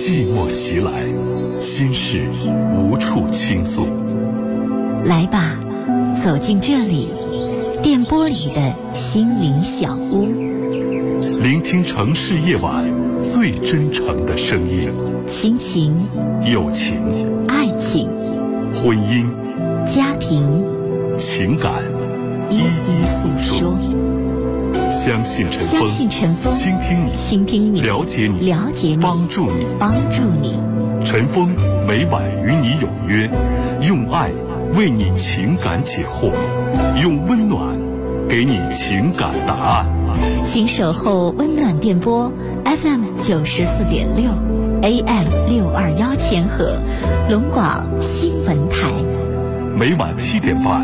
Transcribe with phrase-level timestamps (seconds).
[0.00, 0.90] 寂寞袭来，
[1.60, 2.26] 心事
[2.74, 3.86] 无处倾诉。
[5.04, 5.54] 来吧，
[6.24, 7.10] 走进这里，
[7.82, 10.24] 电波里的心灵小屋，
[11.42, 12.90] 聆听城市夜晚
[13.20, 14.90] 最真诚的声音。
[15.26, 15.94] 亲情、
[16.50, 16.96] 友情、
[17.46, 18.08] 爱情、
[18.72, 19.28] 婚姻、
[19.84, 20.42] 家庭、
[21.18, 21.74] 情感，
[22.48, 23.89] 一一诉说。
[25.00, 30.58] 相信陈峰，相信陈峰，倾听你，倾听你，了解你，了解你，帮助你，帮助你。
[31.02, 31.48] 陈峰
[31.88, 33.26] 每晚与你有约，
[33.80, 34.30] 用爱
[34.76, 36.30] 为你情感解惑，
[37.02, 37.74] 用温暖
[38.28, 39.86] 给你情感答案。
[40.44, 42.30] 请守候温暖电波
[42.66, 44.30] FM 九十四点六
[44.82, 46.78] ，AM 六二幺千赫，
[47.30, 48.90] 龙广新闻台。
[49.78, 50.82] 每晚七点半，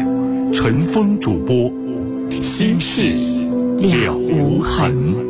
[0.55, 1.70] 陈峰主播，
[2.41, 3.14] 心事
[3.79, 5.26] 了无痕。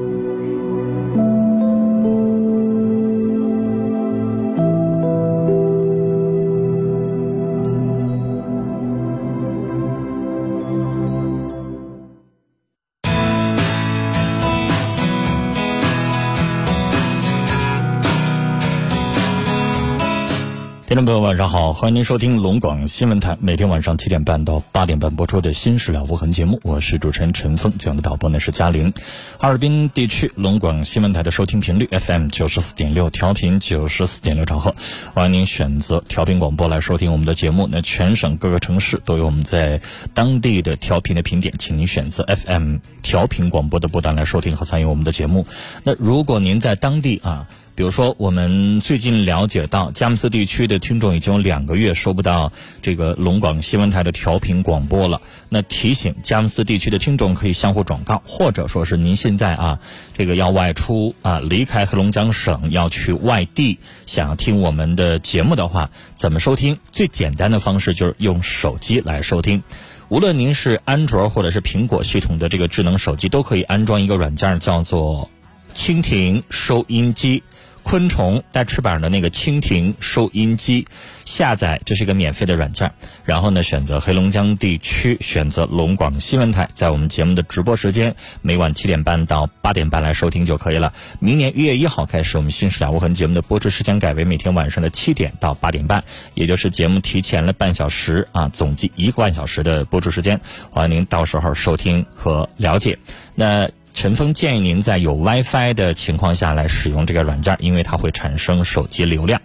[20.96, 28.94] 听众朋友，晚上好，欢迎您收听龙广新闻台每天晚上七点半到八点半播出的《新事了无痕》节目，我是主持人陈峰，讲的导播呢是嘉玲。
[29.36, 34.74] 哈尔滨地区龙广新闻台的收听频率 FM 九十四点六，调频九十四点六兆赫，
[35.12, 37.68] 欢迎您选择调频广播来收听我们的节目。
[37.70, 39.82] 那全省各个城市都有我们在
[40.14, 45.46] 当地的调频的频点，请您选择 FM 调频广播的波段来收听和参与我们的节目。
[45.84, 47.46] 那如果您在当地啊。
[47.76, 55.20] 比如说，我们最近了解到，佳木斯地区的听众已经有两个月收不到这个龙广新闻台的调频广播了。
[55.50, 59.78] 那提醒佳木斯地区的听众可以相互转告，或者说是您现在啊，
[60.16, 66.78] 这个要外出啊，离开黑龙江省要去外地，想要听我们的节目的话，怎么收听？
[66.90, 69.62] 最简单的方式就是用手机来收听。
[70.08, 75.30] 无论您是安卓或者是苹果系统的这个智能手机，都可以安装一个软件，叫做
[75.74, 77.42] 蜻蜓收音机。
[77.88, 80.88] 昆虫带翅膀的那个蜻蜓收音机，
[81.24, 82.92] 下载这是一个免费的软件。
[83.24, 90.92] 然后呢，选择黑龙江地区，选择龙广新闻台，在我们节目的直播时间，每晚七点半到八点半来收听就可以了。
[91.20, 96.02] 明年一月一号开始，我们《新事了无痕》节目的播出时间改为每天晚上的七点到八点半，
[96.34, 100.40] 也就是节目提前了半小时啊，总计一个半小时的播出时间。
[100.70, 102.98] 欢迎您到时候收听和了解。
[103.36, 103.70] 那。
[103.96, 109.40] 陈峰建议您在有 WiFi 的情况下来使用这个软件，因为它会产生手机流量。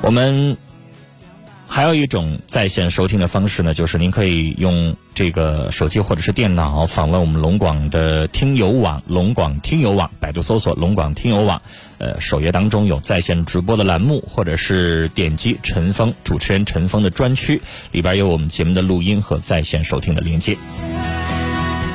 [0.00, 0.56] 我们
[1.66, 11.60] 还有一种在线收听的方式呢，就是您可以用这个手机或者是电脑访问我们龙广的听友网，龙广听友网，百度搜索龙广听友网，
[11.98, 17.60] 呃，首页当中有在线直播的栏目，或者是点击陈峰主持人陈峰的专区，
[17.92, 20.56] 里边有我们节目的录音和在线收听的链接。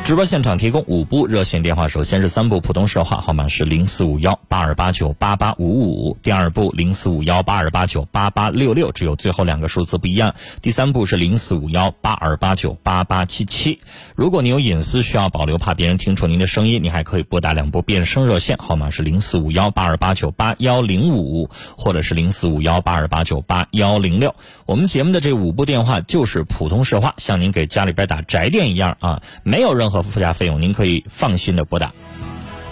[0.03, 13.79] 直播现场提供五部热线电话，首先是三部普通市话，号码是零四五幺八二八九八八五五；第二部零四五幺八二八九八八六六，只有最后两个数字不一样；第三部是零四五幺八二八九八八七七。
[14.13, 24.35] 如果你有隐私需要保留，怕别人听出您的声音，你还可以拨打两部变声热线，号码是零四五幺八二八九八幺零五，或者是零四五幺八二八九八幺零六。
[24.66, 29.91] 我们节目的这五部电话就是普通市话，像您给家里边打宅电一样啊，没有任何。
[29.91, 31.94] 和附加费用，您可以放心的拨打。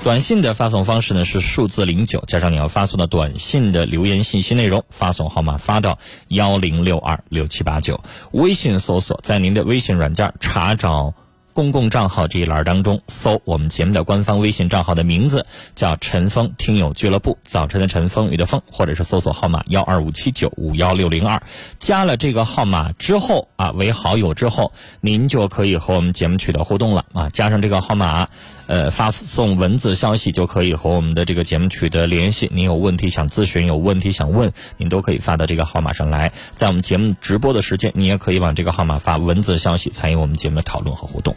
[0.01, 5.99] 短信的发送方式呢是数字零九加上你要发送的短信的留言信息内容，发送号码发到
[6.29, 8.01] 幺零六二六七八九。
[8.31, 11.13] 微信搜索，在您的微信软件查找。
[11.59, 21.43] 公共账号这一栏当中，搜我们节目的官方微信账号的名字，叫“陈峰听友俱乐部”，早晨的陈峰雨的峰，或者是搜索号码幺二五七九五幺六零二，
[21.77, 24.71] 加了这个号码之后啊，为好友之后，
[25.01, 28.29] 您就可以和我们节目取得互动了啊，加上这个号码。
[28.69, 32.47] 呃，发送文字消息就可以和我们的这个节目取得联系。
[32.53, 36.31] 您有问题想咨询，有问题想问，您都可以发到这个号码上来。
[36.53, 41.35] 在我们节目直播的时间，你也可以往这个号码发文字消息，参与我们节目的讨论和互动。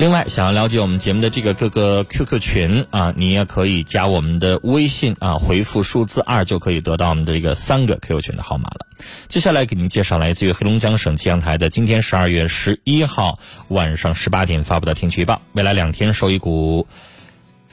[0.00, 8.86] 另外，想要了解我们节目的这个各个 QQ 群啊，你也可以加我们的微信啊，回复数字二就可以得到我们的这个三个 QQ 群的号码了。
[9.28, 13.38] 接下来给您介绍来自于黑龙江省气象台的今天十二月十一号
[13.68, 16.88] 晚上十八点发布的天气预报：未来两天受一股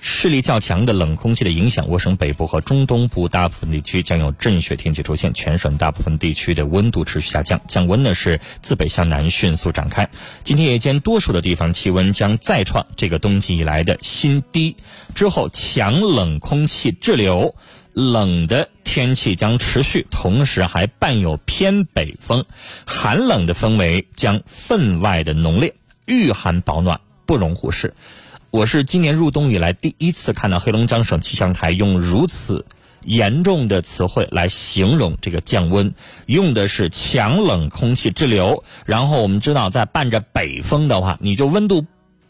[0.04, 10.10] 势力较强的冷空气的影响，我省北部和中东部大部分地区将有阵雪天气出现，全省大部分地区的温度持续下降，降温呢是自北向南迅速展开。
[10.44, 14.76] 今天夜间多数的地方气温将再创这个冬季以来的新低，
[15.14, 17.56] 之后强冷空气滞留。
[17.94, 22.46] 冷的天气将持续，同时还伴有偏北风，
[22.86, 25.76] 寒冷的氛围将分外的浓烈，
[26.06, 27.94] 御寒保暖不容忽视。
[28.52, 32.66] 我是今年入冬以来第一次看到黑龙江省气象台用如此
[33.02, 35.94] 严重的词汇来形容这个降温，
[36.26, 38.66] 用的是强冷空气滞留。
[38.86, 41.86] 然后我们知道，在伴着北风的话，你就温度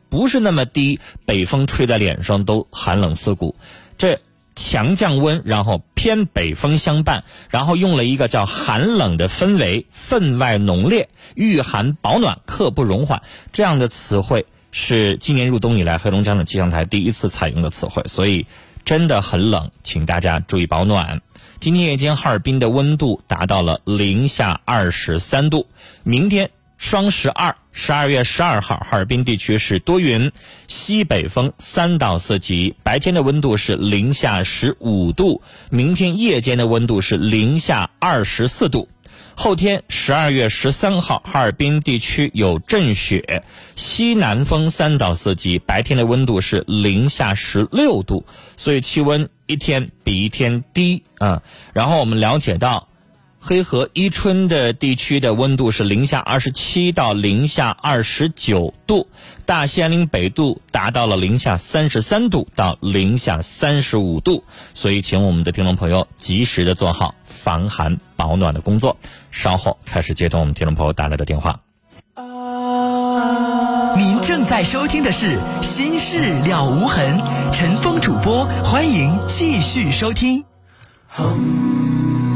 [0.09, 3.55] 不是那么低，北风吹在脸上都寒冷刺骨。
[3.97, 4.19] 这。
[4.53, 13.23] 强降温，然后偏北风相伴，然后用了一个叫寒冷的氛围，分外浓烈，御寒保暖，刻不容缓
[13.53, 18.47] 这样的词汇是今年入冬以来黑龙江的气象台第一次采用的词汇，所以
[18.83, 21.21] 真的很冷，请大家注意保暖。
[21.59, 25.67] 今天夜间哈尔滨的温度达到了零下二十三度，
[26.03, 26.49] 明天。
[26.77, 30.31] 双十二，十二月十二号，哈尔滨地区是多云，
[30.67, 38.89] 西北风三到四级，白天的温度是零下十五度，明天夜间的温度是零下二十四度。
[39.35, 43.43] 后天十二月十三号，哈尔滨地区有阵雪，
[43.75, 48.25] 西南风三到四级，白天的温度是零下十六度，
[48.55, 51.41] 所以气温一天比一天低啊。
[51.73, 52.87] 然后我们了解到。
[53.43, 59.07] 黑河伊春的地区的温度是零下二十七到零下二十九度，
[59.47, 64.43] 大兴安岭北度达到了零下三十三度到零下三十五度，
[64.75, 68.95] 所以请我们的听众朋友及时的做好防寒保暖的工作。
[69.31, 71.59] 稍后开始接通我们听众朋友打来的电话。
[73.97, 77.19] 您正在收听的是《心事了无痕》，
[77.51, 80.45] 陈峰主播，欢迎继续收听。
[81.17, 82.30] 你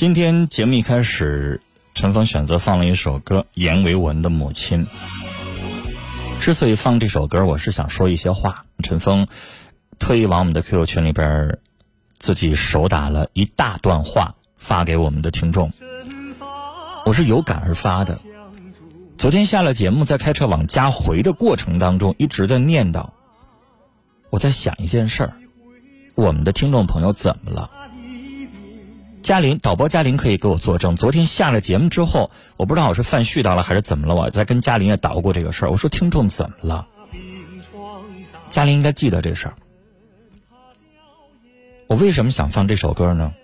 [0.00, 1.60] 今天节目一开始，
[1.92, 4.86] 陈峰选择放了一首歌，阎维文的《母亲》。
[6.40, 8.64] 之所以放这首歌，我是想说一些话。
[8.82, 9.26] 陈峰
[9.98, 11.58] 特意往我们的 QQ 群里边
[12.16, 15.70] 自己手打了一大段话发给我们的听众，
[17.04, 18.18] 我是有感而发的。
[19.18, 23.10] 昨天下了节目，在开车往家回的过程当中，一直在念叨，
[24.30, 25.34] 我在想一件事儿：
[26.14, 27.70] 我们的听众朋友怎么了？
[29.22, 30.96] 嘉玲，导播嘉玲可以给我作证。
[30.96, 35.70] 昨天下了节目之后，我不知道我是犯絮叨了还是怎么了，我在跟嘉玲也捣过这个事儿。
[35.70, 36.86] 我说听众怎么了？
[38.48, 39.54] 嘉玲应该记得这事儿。
[41.86, 43.34] 我为什么想放这首歌呢？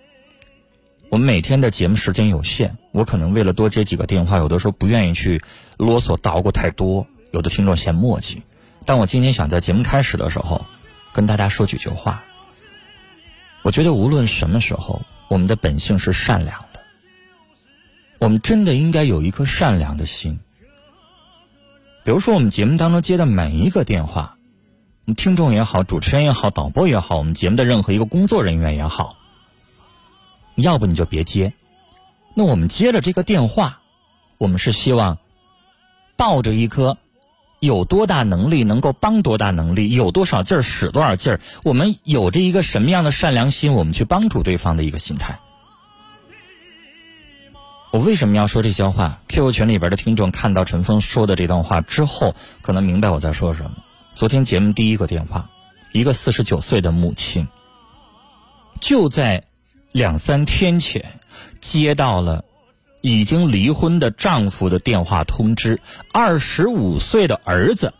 [1.09, 5.41] 我们每天的节目时间有限，我可能为了多接几个电话，有的时候不愿意去
[5.77, 8.41] 啰嗦捣鼓太多，有的听众嫌磨叽。
[8.85, 10.65] 但我今天想在节目开始的时候，
[11.13, 12.23] 跟大家说几句话。
[13.61, 16.79] 我觉得无论什么时候，我们的本性是善良的，
[18.19, 20.39] 我们真的应该有一颗善良的心。
[22.03, 24.37] 比如说，我们节目当中接的每一个电话，
[25.05, 29.17] 我们听众也好，主持人也好，导播也好，我们节目的任何一个工作人员也好。
[30.55, 31.53] 要不你就别接，
[32.33, 33.81] 那我们接了这个电话，
[34.37, 35.17] 我们是希望
[36.15, 36.97] 抱着一颗
[37.59, 45.39] 有多大能力能够帮多大能力，有多少劲儿使多少劲儿，我们有着一个什么样的善良心，我们去帮助对方的一个心态。
[47.91, 53.71] 我为什么要说这些话？QQ 群里边的听众看到陈峰说的这段话之后，可能明白我在说什么。
[54.13, 55.49] 昨天节目第一个电话，
[55.93, 57.47] 一个四十九岁的母亲，
[58.81, 59.43] 就在。
[59.93, 61.19] 两三天前，
[61.59, 62.45] 接到了
[63.07, 65.79] 已经离婚的丈夫的电话通知，
[66.11, 67.93] 二十五岁的儿子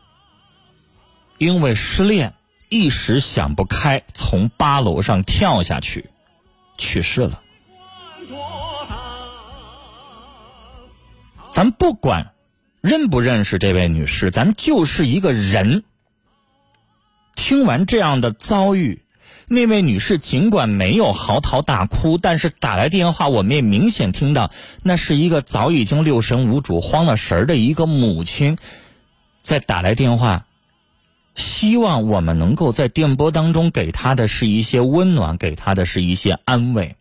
[1.38, 2.34] 因为失恋
[2.68, 6.10] 一时想不开，从八楼上跳下去，
[6.78, 7.42] 去世了。
[11.50, 12.34] 咱不管
[12.82, 15.86] 认不认识这位女士，咱就是一个人。
[17.36, 19.04] 听完这样的遭遇。
[19.50, 24.52] 那位女士尽管没有嚎啕大哭，但是打来电话，我们也明显听到，
[24.84, 28.58] 那是一个早已经六神无主、慌了神儿的一个母亲，
[29.42, 30.46] 在打来电话，
[31.34, 36.98] 希望我们能够在电波当中给她的是一些温暖，给她的是一些安慰，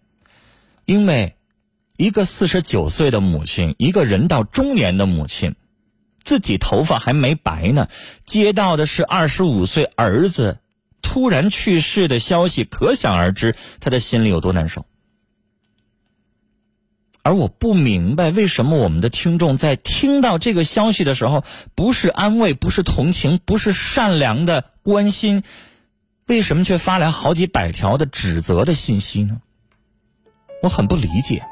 [0.85, 1.35] 因为
[1.97, 5.57] 一个四十九岁的母亲，一个人到中年的母亲，
[6.23, 7.89] 自己头发还没白呢，
[8.25, 10.59] 接到的是二十五岁儿子。
[11.03, 14.85] 突然去世的消息，可想而知，他的心里有多难受。
[17.23, 21.43] 而我不明白，为什么我们的听众在听到这个消息的时候，
[21.75, 25.43] 不是安慰，不是同情，不是善良的关心，
[26.27, 29.41] 为什么却发来好几百条的指责的信息呢？
[30.63, 31.43] 我很不理解。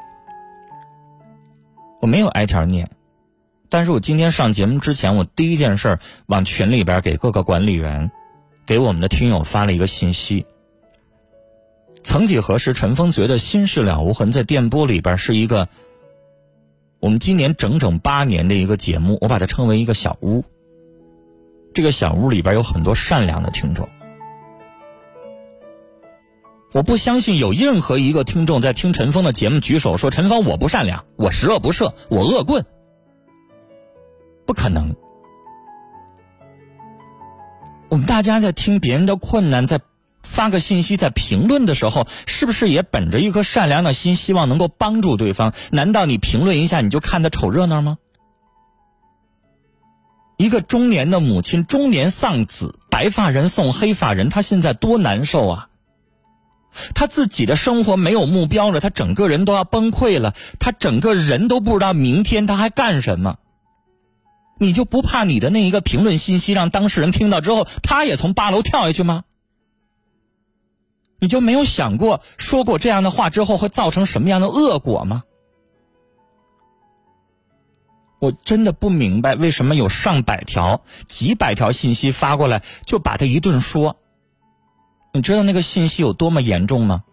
[1.99, 2.89] 我没有挨条念，
[3.67, 8.11] 但是我今天上节目之前，我第一件事往群里边给各个管理员。
[8.65, 10.45] 给我们的听友发了一个信息。
[12.03, 15.67] 曾几何时，陈峰觉得《心事了无痕》在电波里边是一个
[16.99, 20.43] 我们今年整整八年的一个节目，我把它称为一个小屋。
[21.73, 23.89] 这个小屋里边有很多善良的听众。
[26.71, 32.65] 我不相信有任何一个听众在听陈峰的节目举手说：“陈峰，我不善良，我十恶不赦，我恶棍。”
[34.45, 34.95] 不可能。
[37.89, 39.79] 我们大家在听别人的困难，在
[40.23, 45.53] 发个信息、在评论的时候，是不是也本着一颗善良的心，希望能够帮助对方？
[45.71, 47.97] 难道你评论一下你就看他瞅热闹吗？
[50.37, 55.69] 一个中年的母亲，中年丧子，白发人送黑发人，他现在多难受啊！
[56.93, 63.37] 他自己的生活没有目标了，他整个人都要崩溃了，他整个人都不知道明天他还干什么。
[64.57, 69.23] 你就不怕你的那一个评论信息让当事人听到之后，他也从八楼跳下去吗？
[71.19, 75.23] 你就没有想过说过这样的话之后会造成什么样的恶果吗？
[78.19, 83.97] 我真的不明白为什么有上百条、几百条信息发过来就把他一顿说。
[85.13, 87.03] 你知道那个信息有多么严重吗？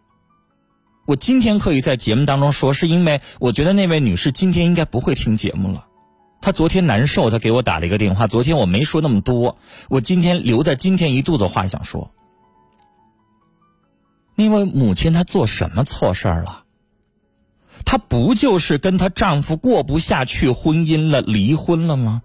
[1.06, 5.86] 我今天可以在节目当中说，是因为我觉得那位女士今天应该不会听节目了。
[6.42, 8.26] 他昨天难受，他给我打了一个电话。
[8.26, 9.56] 昨天我没说那么多，
[9.88, 12.10] 我今天留在今天一肚子话想说。
[14.34, 16.64] 因为母亲她做什么错事儿了？
[17.84, 22.22] 她不就是跟她丈夫过不下去婚姻了，离婚了吗？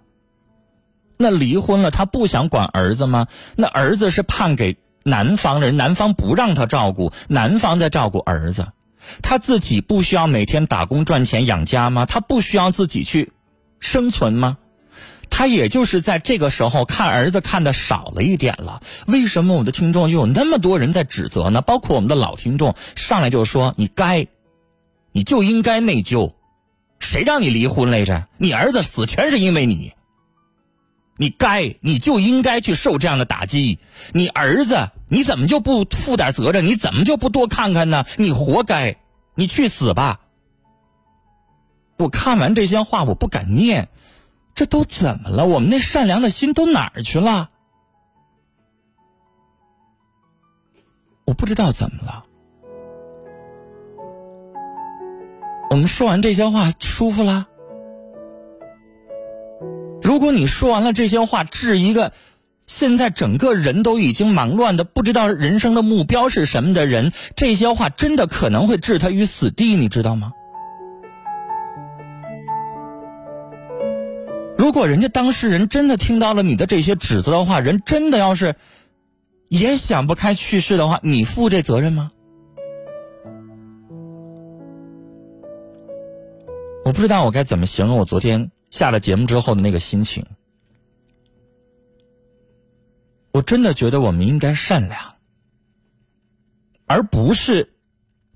[1.17, 3.27] 那离婚了，她不想管儿子吗？
[3.55, 8.69] 那儿子是判给男方人，男方不让她照顾，男方在照顾儿子，
[9.21, 12.07] 她自己不需要每天打工赚钱养家吗？
[12.07, 13.31] 她不需要自己去？
[13.79, 14.57] 生存吗？
[15.29, 18.81] 他也就是在这个时候看儿子看的少了一点了。
[19.05, 21.61] 为什么我的听众就有那么多人在指责呢？
[21.61, 24.27] 包括我们的老听众上来就说：“你该，
[25.11, 26.33] 你就应该内疚，
[26.99, 28.25] 谁让你离婚来着？
[28.37, 29.91] 你儿子死全是因为你。
[31.17, 33.79] 你该，你就应该去受这样的打击。
[34.13, 36.65] 你儿子，你怎么就不负点责任？
[36.65, 38.05] 你怎么就不多看看呢？
[38.15, 38.97] 你活该，
[39.35, 40.21] 你去死吧！”
[41.97, 43.89] 我看完这些话，我不敢念，
[44.53, 45.45] 这都怎么了？
[45.45, 47.49] 我们那善良的心都哪儿去了？
[51.25, 52.23] 我不知道怎么了。
[55.69, 57.47] 我们说完这些话舒服啦。
[60.01, 62.13] 如果你说完了这些话，治一个
[62.65, 70.31] 现在整个人都已经忙乱的不知道人生的目标是什么的人，这些话真的可能会置他于死地，你知道吗？
[74.57, 78.55] 如果人家当事人真的听到了你的这些指责的话，人真的要是
[79.49, 82.11] 也想不开去世的话，你负这责任吗？
[86.83, 90.25] 我不知道我该怎么形容我昨天下了节目之后的那个心情。
[93.31, 95.15] 我真的觉得我们应该善良，
[96.87, 97.73] 而不是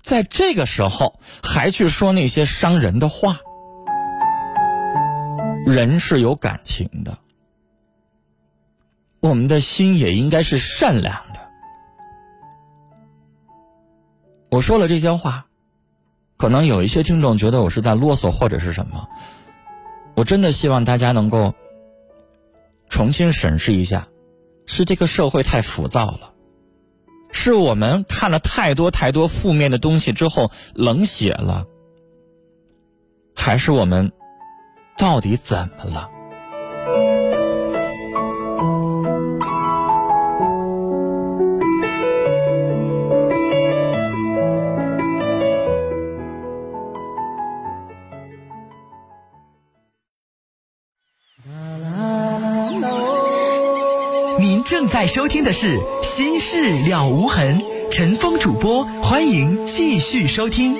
[0.02, 3.40] 在这个时候还去说那些伤人的话。
[5.64, 7.16] 人是有感情的，
[9.20, 11.40] 我们的心也应该是善良的。
[14.50, 15.46] 我说了这些话，
[16.36, 19.08] 可能有一些听众觉得我是在啰嗦或者是什么。
[20.14, 21.54] 我真的希望大家能够
[22.90, 24.08] 重新审视一下，
[24.66, 26.34] 是这个社会太浮躁了，
[27.30, 31.66] 是我们看了太多太多负面的东西之后冷血了，
[33.36, 34.12] 还是我们？
[35.02, 36.08] 到底怎么了？
[54.38, 60.76] 您正在收听的是《心事了无痕》，陈峰主播，欢迎继续收听。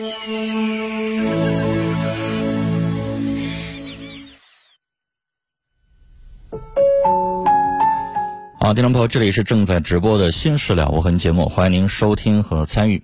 [8.63, 13.03] 好，听众朋友，这里是正在直播的《新事了无痕》节目，欢迎您收听和参与。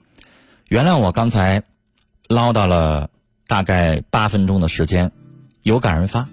[0.69, 1.65] 原谅我刚才
[2.29, 3.11] 唠叨了
[3.49, 5.11] 大概八分钟的时间，
[5.65, 6.29] 有感而发。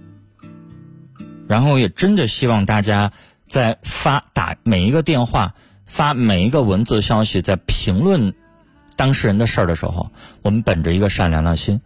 [1.48, 3.12] 然后也真的希望大家
[3.48, 5.56] 在发打每一个电话、
[5.88, 8.36] 发每一个文字消息、在评论
[8.96, 10.12] 当事人的事儿的时候，
[10.44, 11.82] 我们本着一个善良的心，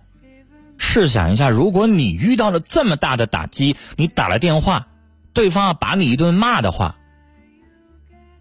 [0.78, 4.88] 试想一下，如果你遇到了这么大的打击，你打了电话，
[5.32, 6.98] 对方要把你一顿骂的话。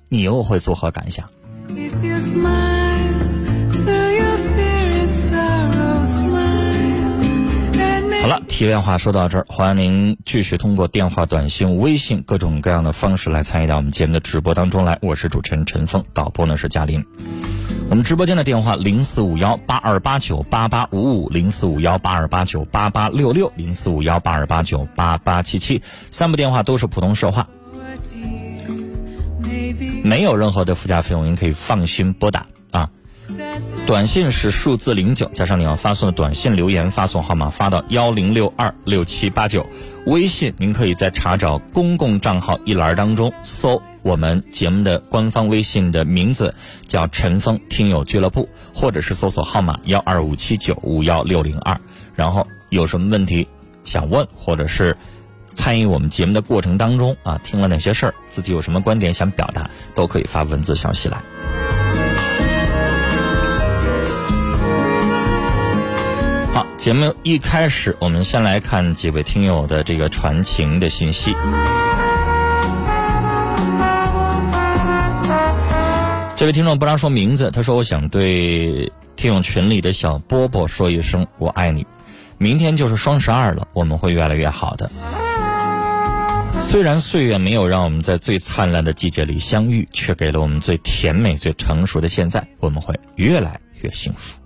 [0.09, 1.27] 你又会作何感想？
[8.21, 14.99] 好了，题外话说到这儿，欢迎您继续通过电话、短信、微信各种各样的方式来参与到我们节目的直播当中来。
[15.01, 17.05] 我是主持人陈峰，导播呢是嘉林。
[17.89, 27.49] 我们直播间的电话零四五幺八二八九八八五五零四五幺八二八九八八六六零四五幺八二八九八八七七，三部电话都是普通说话。
[30.09, 32.89] 没有任何的附加费用，您可以放心拨打啊。
[33.87, 39.67] 短信是数字零九加上你要发送的短信留言发送号码发到幺零六二六七八九。
[40.07, 46.55] 微信您可以在查找公共账号一栏当中搜我们节目的官方微信的名字
[46.87, 51.79] 叫陈峰听友俱乐部，或者是搜索号码幺二五七九五幺六零二。
[52.15, 53.47] 然后有什么问题
[53.85, 54.97] 想问，或者是。
[55.59, 61.21] 参与我们节目的过程当中啊，听了哪些事儿，自己有什么观点想表达，都可以发文字消息来。
[66.55, 71.35] 好，节目一开始，我们先来看几位听友的这个传情的信息。
[76.37, 81.85] 这位听众不让说名字，他说：“我想对听友群里的小波波说一声，我爱你。
[82.39, 84.89] 明天就是双十二了，我们会越来越好的。”
[86.61, 92.47] 虽然岁月没有让我们在最灿烂的季节里相遇，却给了我们最甜美、最成熟的现在。
[92.61, 94.37] 我们会越来越幸福。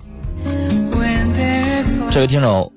[2.10, 2.72] 这位听众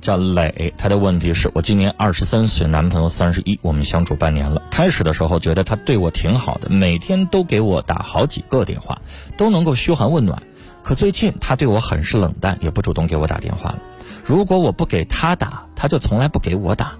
[0.00, 4.62] 叫磊，他的问题是我今年二十三岁，男朋友三十一，我们相处半年了。
[4.70, 9.00] 开始的时候觉得他对我挺好的，每天都给我打好几个电话，
[9.36, 10.40] 都能够嘘寒问暖。
[10.82, 13.78] 可最近他对我很是冷淡，也不主动给我打电话了。
[14.24, 16.94] 如果我不给他打，他就从来不给我打。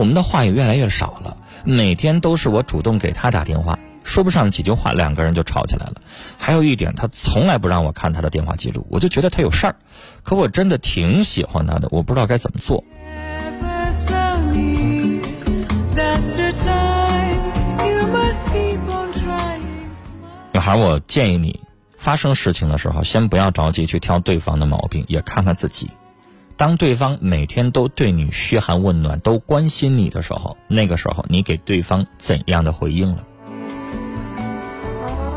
[0.00, 5.96] 我们的话也越来越少了，每天都是我主动给他打电话，说不上几句话，两个人就吵起来了。
[6.38, 9.76] 还有一点，他从来不让我看他的电话记录，我就觉得他有事儿。
[10.22, 12.82] 可我真的挺喜欢他的，我不知道该怎么做。
[20.54, 21.60] 女孩，我建议你，
[21.98, 25.90] 发生事情的时候，先不要着急去挑对方的毛病，也看看自己。
[26.60, 33.24] 当对方每天都对你嘘寒问暖、都关心你的时候，那个时候你给对方怎样的回应了？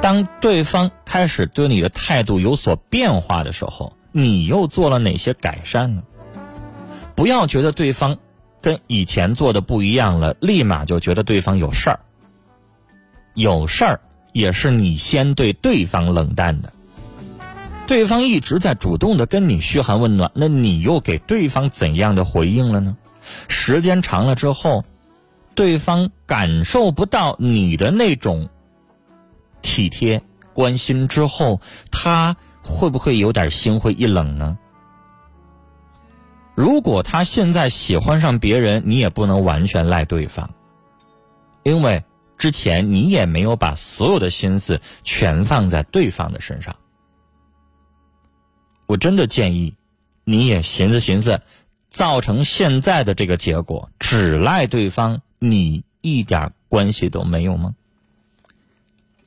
[0.01, 6.03] 当对方开始对你的态度有所变化的时候，你又做了哪些改善呢？
[7.15, 8.17] 不要觉得对方
[8.59, 12.01] 跟以前做的不一样了，立马就觉得对方有事儿。
[13.33, 14.01] 有事儿
[14.33, 16.72] 也是你先对对方冷淡的。
[17.85, 22.95] 对方一直在主动的跟你嘘寒问暖，那你又给对方怎样的回应了呢？
[23.47, 24.85] 时间长了之后，
[25.53, 28.49] 对方感受不到你的那种
[29.61, 30.21] 体贴
[30.53, 31.59] 关心之后，
[31.91, 34.57] 他会不会有点心灰意冷呢？
[36.55, 40.49] 如果他现在喜欢上别人，你也不能完全赖对方，
[41.63, 42.03] 因为
[42.37, 46.75] 之前你也没有把所有的心思全放在对方的身上。
[48.85, 49.75] 我真的建议，
[50.23, 51.41] 你也寻思寻思，
[51.89, 57.75] 造成现在的这个结果，只赖对方，你一点关系都没有吗？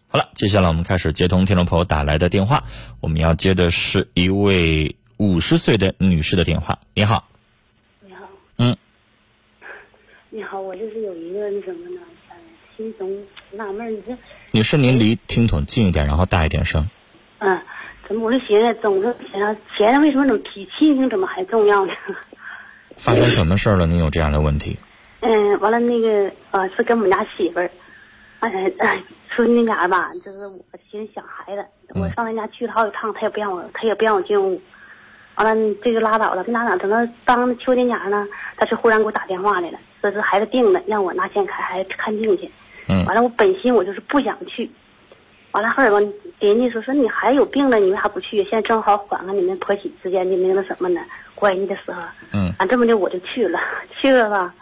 [0.09, 2.64] 好了，接下来我们开始接通听众朋友打来的电话，
[3.01, 6.79] 我们要接的是一位五十岁的女士的电话。
[6.95, 7.29] 你好，
[8.01, 8.77] 你好，嗯，
[10.31, 12.37] 你好，我就是有一个那什么呢，呃，
[12.77, 13.11] 心中
[13.51, 14.16] 纳闷，你这，
[14.53, 16.88] 女士您离听筒近一点，然后大一点声。
[17.38, 17.61] 嗯，
[18.07, 21.92] 怎么我就寻思，总是想钱为什么怎么比亲情怎么还重要呢？
[22.97, 23.87] 发生什么事儿了？
[23.87, 24.77] 你有这样的问题？
[25.21, 27.71] 嗯，完了那个呃，是跟我们家媳妇儿，
[28.40, 31.64] 哎哎，说那家吧，就是我寻思想孩子，
[31.95, 34.61] 我上他家去了好几趟，他也不让我，他也不让我进屋。
[35.35, 36.77] 完了，这就拉倒了，没拉倒。
[36.77, 42.51] 等到当秋天前呢，他是忽然给我打电话来了，说是孩子病了，让我拿钱看孩子看病去。
[42.88, 44.71] 嗯完了，我本心我就是不想去。
[45.57, 45.97] 完了后来吧，
[46.38, 48.45] 人家说说你孩子有病了，你为啥不去？
[48.45, 51.01] 现在正好缓和你们婆媳之间的那个什么呢
[51.35, 52.03] 关系的时候。
[52.35, 53.59] 嗯啊，这么的我就去了，
[53.90, 54.55] 去了吧，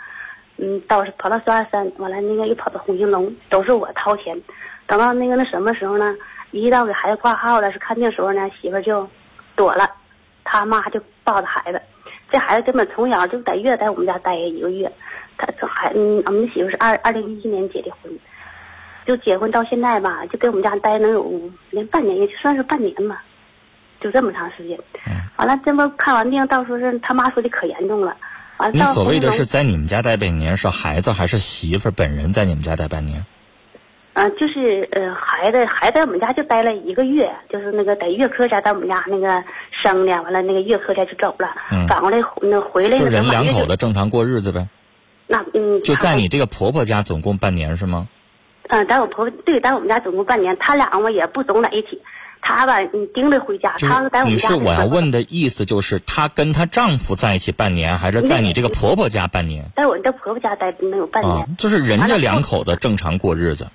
[0.56, 4.40] 嗯，到跑到双山，完了那个又跑到红星龙，都是我掏钱。
[4.86, 6.14] 等到那个那什么时候呢？
[6.52, 9.04] 一到给孩子挂号了，是看病时候呢，媳妇就
[9.56, 9.90] 躲了，
[10.44, 11.82] 他妈就抱着孩子。
[12.30, 14.88] 这孩子根本从小就在月在我们家待一个月，
[15.36, 18.16] 他这孩嗯，我们媳妇是二二零一七年结的婚，
[19.06, 23.22] 就结婚到现在吧，就跟我们家待能有连半年，也就算是半年吧，
[24.00, 24.78] 就这么长时间。
[25.36, 28.16] 完了，这不看完病，到时候是他妈说的可严重了。
[28.56, 33.24] 完了，到您所谓的是在你们家待半年，是孩子还是媳妇本人在你们家待半年？
[34.14, 39.42] 呃，就是呃，孩子孩子在我们家就待了一个月，就是那个在月科家在我们家那个
[39.82, 44.68] 生的，完了那个月科家就走了，嗯反过来那回来就人两口子正常过日子呗。
[45.26, 48.06] 那嗯，就在你这个婆婆家总共半年是吗？
[48.68, 52.00] 嗯，在我婆婆对，在我们家总共半年，他俩嘛也不总在一起，
[52.40, 59.64] 他吧你盯着回家，就他是在我们家女士，我要问的意思就是，她跟她丈夫在一起半年，还是在你这个婆婆家半年？
[59.76, 61.36] 在我这婆婆家待能有半年。
[61.36, 63.68] 啊，就是人家两口子正常过日子。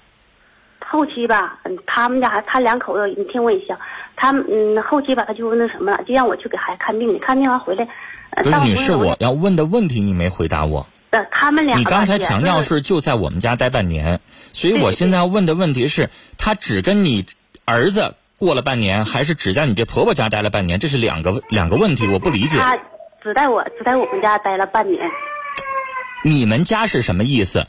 [0.91, 3.77] 后期吧，嗯，他们家他两口子，你听我一下，
[4.15, 7.89] 他们嗯后期吧，他就那什么了，就让我去给孩子看病去，看病完回来，呃，
[8.35, 10.87] 不是女士，我要问的问题你没回答我。
[11.11, 14.21] 呃，他们俩你刚才强调是就在我们家待半年，
[14.53, 17.25] 所以我现在要问的问题是，他只跟你
[17.65, 20.79] 儿子过了半年，还是只在你这婆婆家待了半年？
[20.79, 22.57] 这是两个两个问题，我不理解。
[22.59, 22.77] 他
[23.23, 25.01] 只在我只在我们家待了半年，
[26.23, 27.65] 你们家是什么意思？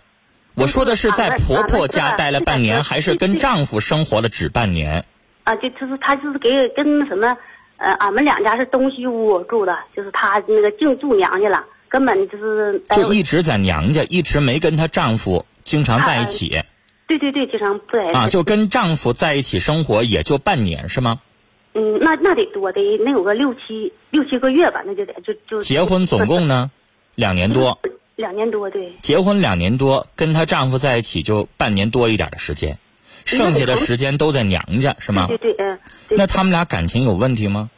[0.54, 5.06] 我说的是在婆婆家待了半年，还是跟丈夫生活了只半年？
[5.44, 7.34] 啊，就就是他就是给跟什么，
[7.80, 16.62] 呃，俺们两家是东西屋住的，就是她那个净住娘家了，根本就是就一直在娘家，一直没跟她丈夫经常在一起
[17.08, 21.20] 对对对，经常不在一起啊，就跟丈夫在一起生活也就半年是吗？
[21.72, 26.70] 嗯，那那得多得能有个六七六七个月吧，那就得就就结婚总共呢
[27.14, 27.78] 两年多，
[28.14, 28.92] 两年多，对。
[29.00, 32.78] 结婚两年多，跟她丈夫在一起就半年多一点的时间，
[33.24, 35.26] 剩下的时间都在娘家是吗？
[35.28, 35.78] 对对对，嗯。
[36.10, 37.70] 那他们俩感情有问题吗？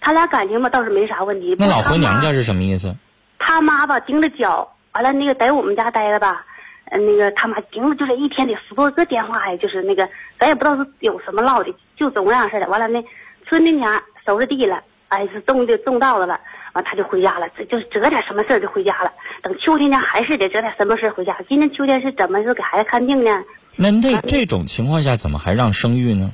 [0.00, 1.56] 他俩感情吧倒是没啥问题。
[1.58, 2.94] 那老回娘家是什么意思？
[3.38, 6.44] 他妈吧盯着脚，完了那个在我们家待着吧，
[6.90, 12.68] 呃，那个他妈盯着就是一天得十多个电话呀，就是那个咱也不知道是有什么唠的，就总那样似的。
[12.68, 13.04] 完了那
[13.48, 16.40] 春天前收拾地了，哎是种的种稻子了，
[16.72, 19.10] 完他就回家了，这就是折点什么事儿就回家了。
[19.42, 21.36] 等秋天呢还是得折点什么事儿回家。
[21.48, 23.42] 今年秋天是怎么是给孩子看病呢？
[23.76, 26.32] 那那这种情况下怎么还让生育呢？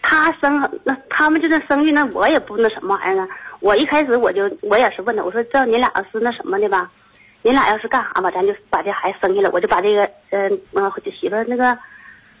[0.00, 3.28] 他生那他们就那生育那我也不那什么玩意儿呢。
[3.60, 6.90] 我一开始我就我也是问他，我说这你俩要是那什么的吧，
[7.42, 10.90] 你俩要是干啥吧，咱就把这孩子生下来，我就把这个嗯嗯
[11.20, 11.78] 媳妇那个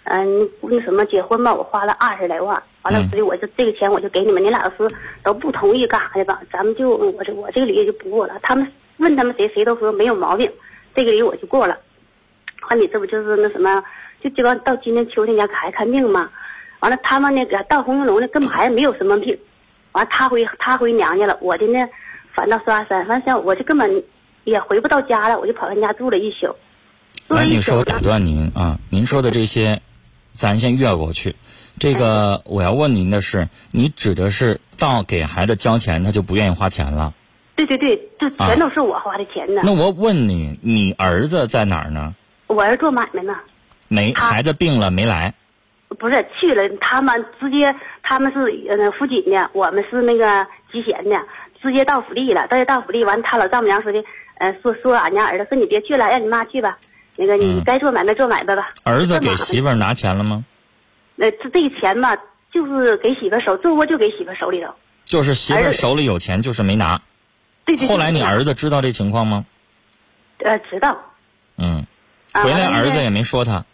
[0.04, 8.34] 嗯那什么结婚吧，我花了二十来万，完了嗯所以我就这个钱我就给你们，你俩要是都不同意干啥的吧，咱们就我这我这个礼就不过了。
[8.42, 10.50] 他们问他们谁谁都说没有毛病，
[10.94, 11.78] 这个礼我就过了。
[12.68, 13.82] 完你这不就是那什么，
[14.22, 16.30] 就基本上到今年秋天家给孩子看病嘛。
[16.80, 19.38] 完了，他们那个到红星楼呢，根本还没有什么病。
[19.92, 21.86] 完了，他回他回娘家了，我的呢，
[22.34, 24.02] 返到双山，完事我就根本
[24.44, 26.56] 也回不到家了，我就跑他家住了一宿。
[27.28, 29.80] 住来，了一宿女士，我打断您啊，您说的这些，
[30.32, 31.36] 咱先越过去。
[31.78, 37.14] 这个我要问您的是，你指的是到给孩子交钱，他就不愿意花钱了？
[37.54, 39.62] 对对对，就全都是我花的钱呢。
[39.64, 42.14] 那我问你，你儿子在哪儿呢？
[42.52, 43.36] 我儿做买卖呢，
[43.88, 45.34] 没，孩子病了没来？
[45.98, 48.38] 不是去了，他们直接他们是
[48.68, 51.16] 呃福锦的，我们是那个集贤的，
[51.60, 52.46] 直接到福利了。
[52.48, 54.02] 到这到福利完，他老丈母娘说的，
[54.38, 56.78] 呃，说说俺家儿子说你别去了，让你妈去吧。
[57.16, 58.70] 那个你嗯该做买卖做买卖吧。
[58.84, 60.44] 儿子给媳妇儿拿钱了吗？
[61.14, 62.16] 那，这这钱吧，
[62.50, 64.74] 就是给媳妇儿手，这窝就给媳妇儿手里头。
[65.04, 66.98] 就是媳妇手里有钱，就是没拿。
[67.66, 67.88] 对对对。
[67.88, 69.44] 后来你儿子知道这情况吗？
[70.38, 70.96] 呃知道，
[71.58, 71.86] 嗯，啊
[72.32, 73.64] 回来儿子也没说他，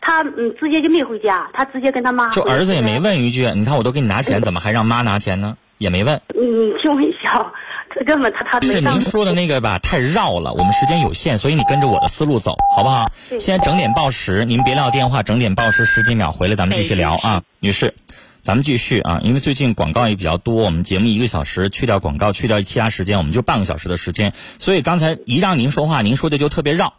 [0.00, 3.00] 他嗯直接就没回家，他直接跟他妈就儿子也没。
[3.00, 5.56] 问一句，你看我都给你拿钱，怎么还让妈拿钱呢？
[5.78, 6.20] 也没问。
[6.34, 7.52] 你你听我一下，
[7.88, 13.10] 他根本他他是没是您说的那个吧，太绕了，我们时间有限，所以你跟着我的思路走，好不好？
[13.30, 17.94] 对现在整点报时，您别撂电话，整点报时十几秒回来，咱们继续聊啊，女士，
[18.42, 26.92] 咱们继续啊，因为最近广告也比较多，我们节目一个小时，去掉广告，去掉其他时间，我们就半个小时的时间，所以刚才一让您说话，您说的就特别绕。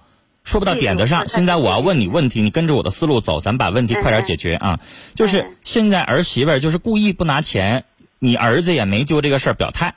[0.44, 4.80] 说不到点子上，现在我要问你问题，你跟着我的思路走，咱们把问题快点解决啊！
[5.16, 7.86] 就是嗯现在儿媳妇儿就是故意不拿钱，
[8.20, 9.94] 你儿子也没就这个事儿表态，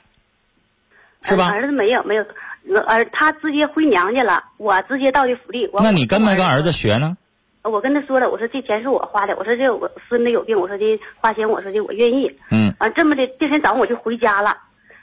[1.23, 1.53] 是吧呃？
[1.53, 2.23] 儿子没有没有，
[2.81, 5.69] 儿他直接回娘家了，我直接到的福利。
[5.73, 6.71] 那你跟没跟儿子？
[6.71, 7.17] 学呢？
[7.63, 12.31] 我跟他说了，我说这钱是我花的，我说这我孙子有病，我说这花钱，我说的我愿意。
[12.51, 14.55] 嗯，完这么的，第二天早上我就回家了，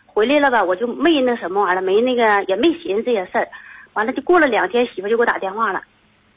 [0.06, 3.48] 回来了吧，我就没那什么玩意儿，没那个也没寻思这些事儿。
[3.94, 5.82] 完了就过了两天，媳妇就给我打电话了，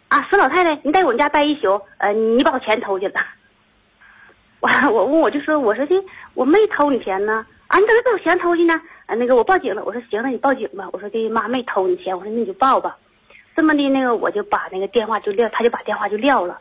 [0.09, 3.21] 啊，死老太太，你在我们家待一宿，呃，你把我钱偷去了。
[4.61, 5.95] 完，我问我就说，我说的
[6.33, 8.73] 我没偷你钱呢，啊，你怎么把我钱偷去呢？
[9.05, 10.87] 啊，那个我报警了，我说行，那你报警吧。
[10.91, 12.97] 我说的妈没偷你钱，我说那你就报吧。
[13.55, 16.59] 这么的，那个我就把那个电话就撂，他就把电话就撂了，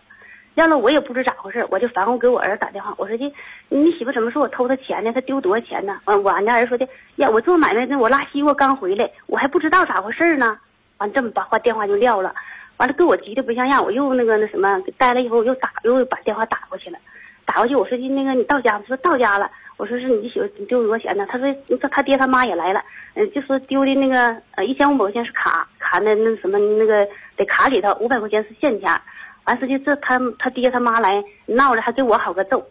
[0.55, 3.35] 撂了我也不知咋回事，我就反复给我儿子打电话，我说的
[3.71, 5.11] 你媳妇怎么说我偷他钱呢？
[5.13, 5.99] 他丢多少钱呢？
[6.05, 10.59] 完，我俺家儿子说的呀，我做买卖那，我拉西瓜刚回来，我还不知道咋回事呢。
[10.99, 12.35] 完这么把话电话就撂了，
[12.77, 16.99] 完了给我急的不像样，我又那个那什么，待了以后我又打又把电话打过去了，
[17.45, 18.85] 打过去我说的那个你到家吗？
[18.87, 19.51] 说到家了。
[19.77, 21.27] 我说是你媳妇丢多少钱呢？
[21.29, 22.81] 他说他他爹他妈也来了，
[23.15, 27.05] 嗯，就说丢的那个呃一千五百块钱是卡卡那那什么那个
[27.37, 29.01] 在卡里头五百块钱是现钱，
[29.47, 32.65] 完事就这他他爹他妈来闹了，还给我好个揍。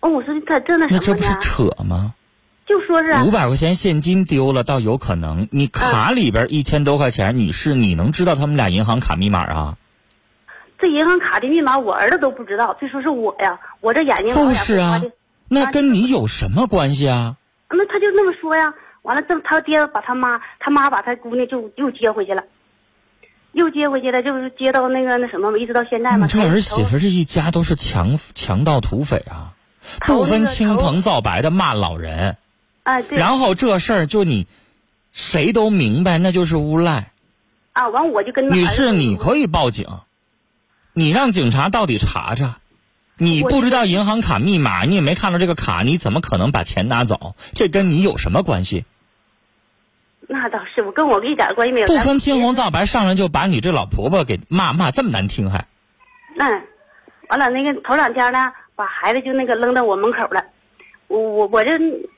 [0.00, 1.38] 哦，我说他这那什那这不是么？
[1.42, 2.14] 扯吗？
[2.66, 9.76] 就说是啊五百块钱现金丢了倒有可能，你卡里边一千多块钱，女士，你能知道他们俩银行卡密码啊？
[10.78, 15.00] 这银行卡的密码我儿子都不知道，这说是我呀，我这眼睛就是啊，
[15.48, 17.36] 那跟你有什么关系啊？
[17.70, 18.74] 那他就那么说呀。
[19.02, 22.42] 完了，这他爹把他妈，他妈把他姑娘就又接回去了，
[23.52, 26.26] 又接回去了，就是接到那个那什么，一直到现在嘛。
[26.26, 29.54] 你这儿媳妇这一家都是强强盗土匪啊，
[30.08, 32.36] 不分青红皂白的骂老人，
[32.86, 34.46] 啊，对然后这事儿就你
[35.10, 37.10] 谁都明白，那就是诬赖。
[37.72, 39.88] 啊，完我就跟他女士，你可以报警，
[40.92, 42.58] 你让警察到底查查。
[43.18, 47.34] 你不知道银行卡密码，你也没看到这个卡，你怎么可能把钱拿走？
[47.54, 48.84] 这跟你有什么关系？
[50.28, 51.88] 那倒是，我跟我一点关系没有。
[51.88, 55.66] 不分青红皂白，上来就把你这老婆婆给骂骂这么难听还？
[56.38, 56.62] 嗯，
[57.28, 60.44] 完了那个头两天呢，把孩子就那个扔到我门口了，
[61.08, 61.70] 我我我这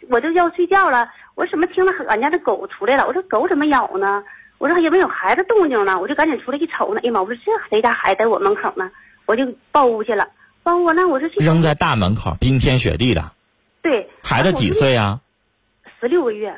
[0.09, 3.07] 我就要睡觉了，我怎么听到俺家的狗出来了？
[3.07, 4.22] 我说狗怎么咬呢？
[4.59, 7.20] 我说也没有孩子动静呢，我就赶紧出来一瞅呢，哎呀妈！
[7.20, 8.90] 我说这谁家孩子在我门口呢？
[9.27, 10.27] 我就抱屋去了，
[10.62, 13.31] 抱屋呢，我说扔在大门口，冰天雪地的，
[13.83, 14.72] 对孩子几？
[14.72, 15.20] 岁啊？
[16.01, 16.55] 十六个月。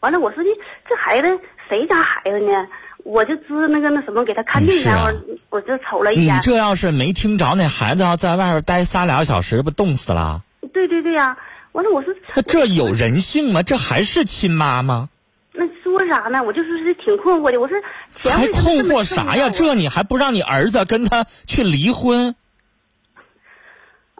[0.00, 0.50] 完了，我说这
[0.88, 1.28] 这孩子
[1.68, 2.66] 谁家孩子呢？
[3.04, 10.42] 我就知那个那什么给他看病去，是啊我我就瞅了一眼你，这要是没听着，那孩子要在外边待仨俩小时，不冻死了？
[10.74, 11.36] 对对对呀、
[11.72, 13.62] 完了，我说那这有人性吗？
[13.62, 15.08] 这还是亲妈吗？
[15.52, 16.42] 那说啥呢？
[16.42, 17.60] 我就是是挺困惑的。
[17.60, 17.76] 我说
[18.22, 19.50] 钱还困惑啥呀？
[19.50, 22.34] 这你还不让你儿子跟他去离婚？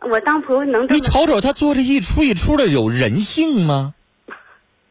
[0.00, 3.94] 我当婆婆能你瞅瞅他做这一出一出的，有人性吗？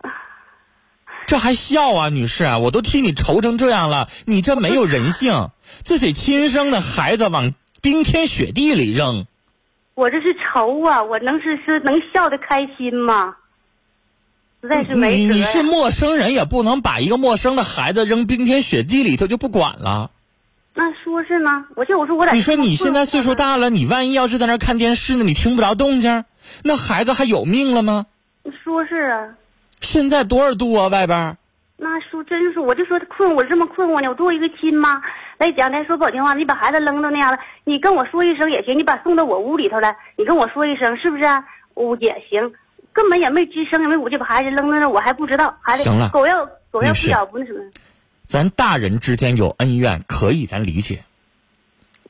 [1.28, 9.28] 这还笑啊，女士啊，我都替你愁成这样了，你这没有人性，自己亲生的孩子往冰天雪地里扔，
[9.98, 11.02] 我这是愁啊！
[11.02, 13.36] 我能是是能笑得开心吗？
[14.62, 20.12] 实在是没你你是陌生人，也不能把一个陌生的孩子扔冰天雪地里头就不管了。
[20.76, 26.26] 那说是呢，我就我说我在你说你现在岁数大了，你万一要是在那儿看电视呢，你听不着动静，
[26.64, 28.06] 那孩子还有命了吗？
[28.64, 29.30] 说是啊，
[29.82, 30.90] 现在多少度啊？
[30.90, 31.36] 外边
[31.78, 35.02] 那说真是，我就说困，我这么困惑呢，我做一个亲妈
[35.38, 41.43] 来讲，咱说不好听话，你把孩子扔到那样了，你跟我说一声也行，你把送到我屋里头来，你跟我说一声是不是、啊？
[41.76, 42.52] 我也行，
[42.91, 47.60] 根本也没吱声，也没我就把孩子扔到那，我还不知道，孩子行了狗要狗要不咬不那什么，
[48.23, 51.04] 咱大人之间有恩怨，可以咱理解。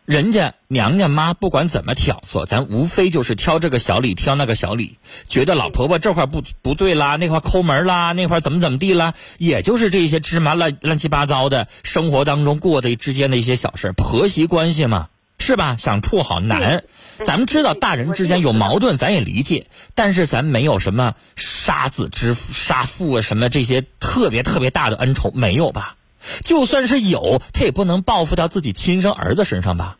[0.07, 15.75] 人家娘家妈不管怎么挑唆，咱无非就是挑这个小理，挑那个小理，觉得老婆婆这块不不对啦，那块抠门啦，那块怎么怎么地啦，也就是这些芝麻乱乱七八糟的生活当中过的之间的一些小事，婆媳关系嘛，是吧？
[15.77, 16.85] 想处好难。
[17.25, 25.97] 咱们知道大人之间有矛盾，咱也理解，但是咱没有什么杀子之、杀父啊，什么这些特别特别大的恩仇，没有吧？
[26.43, 29.97] 就算是有，他也不能报复到自己亲生儿子身上吧？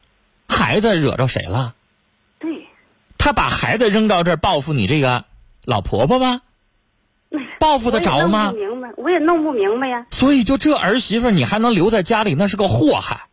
[0.47, 1.75] 孩子惹着谁了？
[2.39, 2.67] 对，
[3.17, 5.25] 他把孩子扔到这儿报复你这个
[5.65, 6.41] 老婆婆吗？
[7.59, 10.05] 报复得着吗明白，我也弄不明白呀。
[10.11, 13.27] 所以就这儿媳妇，你还能留在家里，那是个祸害。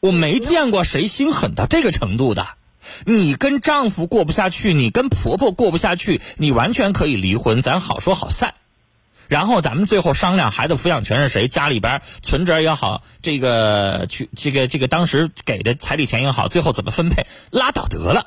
[0.00, 2.46] 我没见过谁心狠到这个程度的。
[3.04, 8.54] 你跟丈夫过不下去，你跟婆婆过不下去，你完全可以离婚，咱好说好散。
[9.30, 18.26] 然后咱们最后商量孩子抚养权是谁，家里边存折也好，这个去这个这个当时给的彩礼钱也好，最后怎么分配，拉倒得了，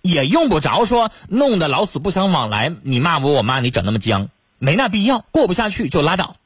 [0.00, 4.28] 也用不着说弄得老死不相往来，你骂我我骂你，整那么僵，
[4.60, 6.36] 没那必要，过不下去就拉倒。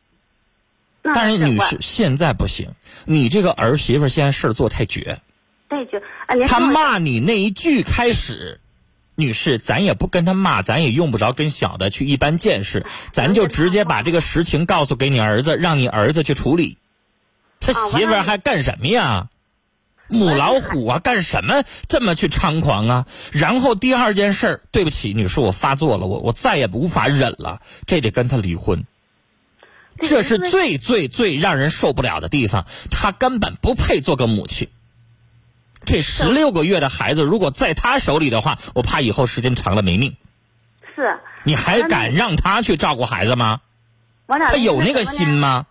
[1.03, 2.71] 但是女士现在不行，
[3.05, 5.21] 你这个儿媳妇现在事儿做太绝，
[5.69, 6.03] 太绝。
[6.27, 8.59] 啊，您她骂你那一句开始，
[9.17, 16.79] 女士，咱也不跟他骂，咱也用不着跟小的去一般见识，咱就直接把这个实情告诉给你儿子，让你儿子去处理。
[17.59, 19.29] 他啊媳妇儿还干什么呀？
[20.09, 23.07] 母老虎啊，干什么这么去猖狂啊？
[23.33, 28.85] 然后第二件事儿，对不起，女士，我发作了，我我再也无法忍了，这得跟他离婚。
[29.99, 34.69] 这是最最最让人受不了的地方，他根本不配做个母亲。
[35.87, 40.15] 这十六个月的孩子，如果在他手里的话，我怕以后时间长了没命。
[40.95, 43.61] 是你还敢让他去照顾孩子吗？
[44.27, 45.67] 他有那个心吗？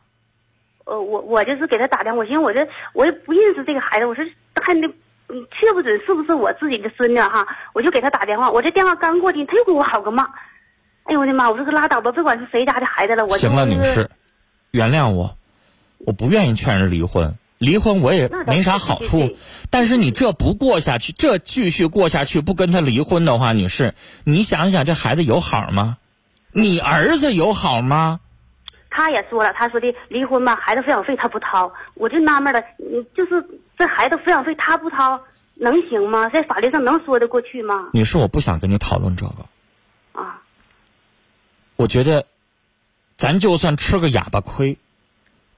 [0.85, 4.23] 呃，我我就是给他打电话，我寻思我这我也不认识这个孩子，我说
[4.53, 4.87] 看那
[5.27, 10.23] 嗯确不准是不是我自己的孙女哈，我就给他打电话，我这电话刚过去，他又给我好个骂，
[11.05, 11.49] 哎呦我的妈！
[11.49, 14.09] 我说可拉倒吧，不管是谁家的孩子了，我就行了，女士，
[14.71, 15.35] 原谅我，
[15.97, 19.35] 我不愿意劝人离婚，离婚我也没啥好处。
[19.69, 25.97] 但是你这不过下去，这继续过下去，不跟他离婚的话，女士，你想想这孩子有好吗？
[26.51, 28.19] 你儿子有好吗？
[28.89, 33.45] 他也说了，他说的离婚吧，孩子抚养费他不掏，我就纳闷了，你就是
[33.77, 35.19] 这孩子抚养费他不掏，
[35.55, 36.29] 能行吗？
[36.29, 37.89] 在法律上能说得过去吗？
[37.91, 39.45] 女士，我不想跟你讨论这个。
[40.13, 40.41] 啊，
[41.75, 42.25] 我觉得，
[43.17, 44.77] 咱就算吃个哑巴亏，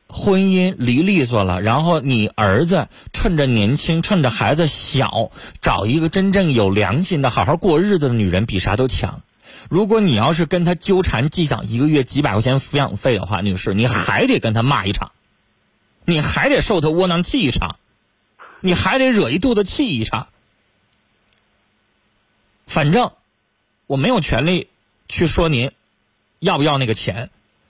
[0.09, 9.21] 婚姻离利索了，然后你儿子趁着年轻，趁着孩子小，找一个真正有良心的、好好过日子的女人，比啥都强。
[9.69, 15.11] 如果你要是跟他纠缠计较一个月几百块钱抚养费的话，女士，你还得跟他骂一场，
[16.05, 17.75] 你还得受他窝囊气一场，
[18.61, 20.29] 你还得惹一肚子气一场。
[22.65, 23.11] 反正
[23.87, 24.69] 我没有权利
[25.09, 25.71] 去说您
[26.39, 27.29] 要不要那个钱，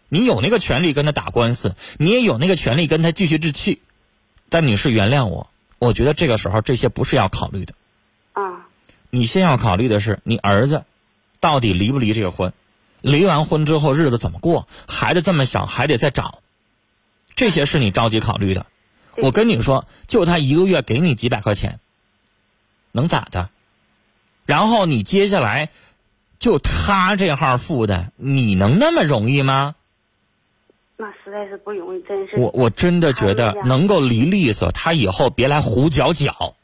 [0.10, 3.82] 你有那个权利跟他打官司，你也有那个权利跟他继续置气。
[4.50, 7.74] 但你是原谅我，我觉得这个时候这些不是要考虑的，
[8.32, 8.68] 啊，
[9.10, 10.86] 你先要考虑的是你儿子
[11.42, 12.54] 到底离不离这个婚，
[13.02, 16.40] 离完婚之后日子怎么过，孩子这么小还得再找，
[17.36, 18.66] 这些是你着急考虑的。
[19.18, 21.80] 我跟你说，就他一个月给你几百块钱，
[22.94, 23.50] 能咋的？
[24.46, 25.72] 然后你接下来
[26.40, 29.76] 就他这号负担，你能那么容易吗？
[31.00, 32.38] 那实在是不容易，真是。
[32.38, 36.56] 我我真的觉得能够离利索，他以后别来胡搅搅，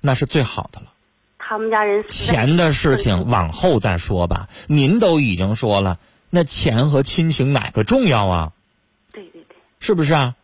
[0.00, 0.92] 那是最好的了。
[1.36, 4.48] 他们家人钱的事情往后再说吧。
[4.66, 5.98] 您都已经说了，
[6.30, 8.52] 那钱和亲情哪个重要啊？
[9.12, 10.34] 对对对，是不是啊？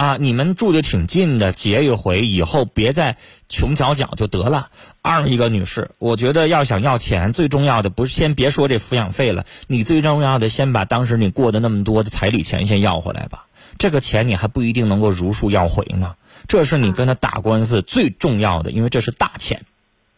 [0.00, 3.18] 嗯，啊，你们住的挺近的，结一回以后别再
[3.50, 4.70] 穷搅搅就得了。
[5.02, 13.44] 二一个女士，我觉得要想要钱，最重要的不是先别说这抚养费了，你最重要的先把当时你过的那么多的彩礼钱先要回来吧。
[13.78, 16.16] 这个钱你还不一定能够如数要回呢，
[16.48, 19.66] 这是你跟他打官司最重要的，因为这是大钱。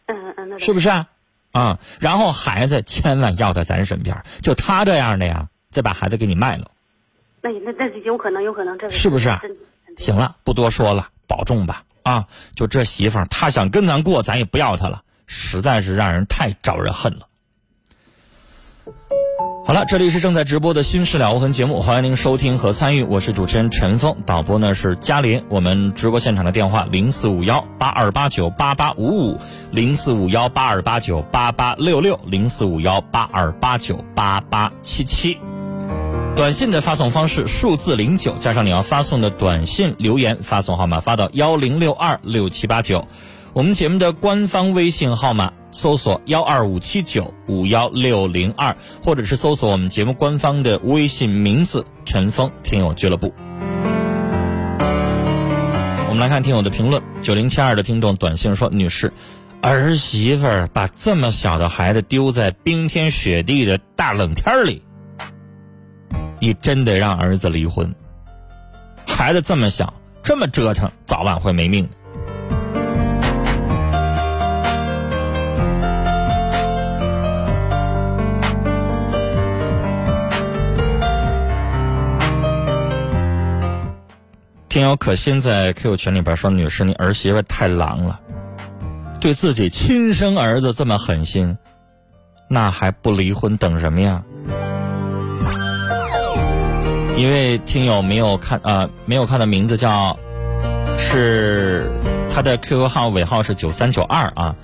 [0.05, 1.07] 嗯嗯嗯，是不是啊？
[1.51, 6.71] 啊、然后孩子千万要在咱身边，就他这样的呀，再把孩子给你卖了，
[7.41, 9.29] 那那那是有可能，有可能这个是不是
[9.97, 12.25] 行了，不多说了，保重吧啊！
[12.55, 17.27] 就这媳妇儿，她想跟咱过，咱也不要她了，实在是让人太招人恨了。
[19.65, 25.41] 好了，这里是正在直播的《新事了无痕》节目，欢迎您收听和参与，我是主持人陈峰，导播呢是嘉林。
[25.47, 29.39] 我们直播现场的电话零四五幺八二八九八八五五，
[29.71, 35.37] 零四五幺八二八九八八六六，零四五幺八二八九八八七七。
[36.35, 43.07] 短信的发送方式数字零九加上你要发送的短信留言发送号码发到幺零六二六七八九。
[43.53, 48.75] 我们节目的官方微信号码搜索幺二五七九五幺六零二，
[49.05, 53.31] 或者是搜索我们节目官方的微信名字“陈峰听友俱乐部”。
[56.09, 59.13] 我们来看听友的评论，九零七二的听众短信说：“女士，
[59.61, 64.81] 儿媳妇儿把这么小的孩子丢在冰天雪地的大冷天里，
[66.43, 67.89] 你真得让儿子离婚。
[69.07, 71.89] 孩子这么小，这么折腾，早晚会没命。”
[84.67, 88.19] 听友可心在 QQ 群里边说：“女士，你儿媳妇太狼了，
[89.21, 91.57] 对自己亲生儿子这么狠心，
[92.49, 94.21] 那还不离婚等什么呀？”
[97.15, 100.17] 一位听友没有看呃没有看的名字叫
[100.97, 101.91] 是
[102.29, 104.55] 他的 QQ 号尾号是九三九二啊，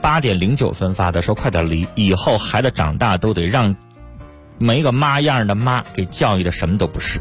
[0.00, 3.74] 八点零九分发的，说快点离，以后孩子长大都得让
[4.58, 7.20] 没个妈样的妈给教育的什么都不是。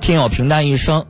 [0.00, 1.04] 听友平淡一生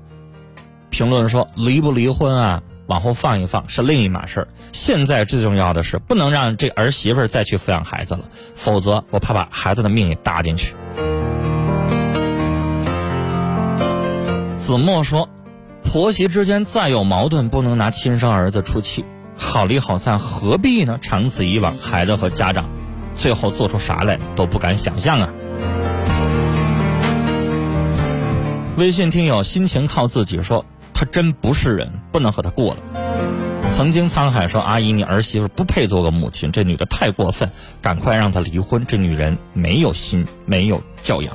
[0.91, 4.49] 评论说：“离不离婚啊，往后放一放是另一码事儿。
[4.73, 8.23] 现在最重要的是，不能让这儿媳妇儿再去抚养孩子了，
[8.57, 10.75] 否则我怕把孩子的命也搭进去。”
[14.59, 15.29] 子墨说
[15.87, 19.05] ：“婆媳之间再有矛盾，不能拿亲生儿子出气，
[19.37, 20.99] 好离好散何必呢？
[21.01, 22.69] 长此以往，孩子和家长
[23.15, 25.29] 最后做出啥来都不敢想象啊。”
[28.77, 30.65] 微信听友心情靠自己说，
[31.01, 33.73] 他真不是人，不能和他过了。
[33.73, 38.85] 曾经沧海说，阿姨你儿媳妇不配做个母亲，这女的太过分，赶快让她离婚。
[38.87, 41.35] 这女人没有心，没有教养。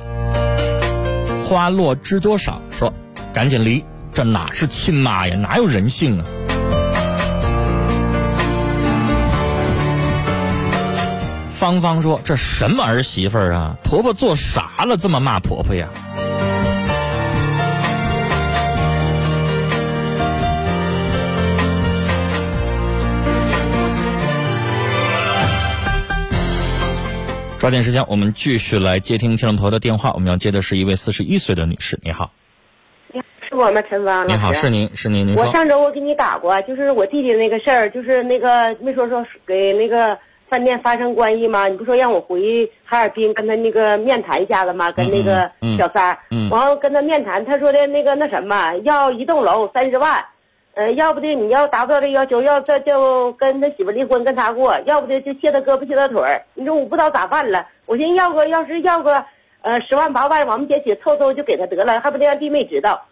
[1.44, 2.94] 花落知多少说，
[3.32, 6.24] 赶紧离，这哪是亲妈呀，哪有人性啊？
[11.50, 13.76] 芳芳说，这什么儿媳妇啊？
[13.82, 15.88] 婆婆做啥了，这么骂婆婆呀？
[27.66, 30.12] 抓紧时间，我们继续来接听听众朋友的电话。
[30.12, 32.30] 我们要接的是一位四十一岁的女士，你好。
[33.12, 34.28] 是我吗，陈芳？
[34.28, 35.44] 你好，是您，是您，您我。
[35.50, 40.16] 上周我给你打过，就是我弟弟那个事儿，就是那个没说说给那个
[40.48, 41.66] 饭店发生关系吗？
[41.66, 44.92] 你不说让我回哈尔滨跟他那个面谈一下子吗？
[44.92, 50.24] 跟那个小三儿，嗯完后跟他面谈，他说的那个那什么，要一栋楼三十万。
[50.76, 56.44] 呃，要不的你要达不到这要求，要这就跟他媳妇离婚，跟他过；要不的就卸他胳膊卸他腿儿。
[56.52, 59.24] 你说我不知道咋办了，我寻思要个要是要个
[59.62, 63.06] 呃十万八万，我们姐姐凑凑就给他得了，还不得让弟妹知道。